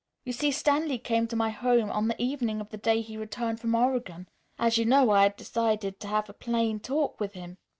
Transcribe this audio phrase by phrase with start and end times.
[0.23, 3.59] You see, Stanley came to my home on the evening of the day he returned
[3.59, 4.27] from Oregon.
[4.57, 7.59] As you know, I had decided to have a plain talk with him.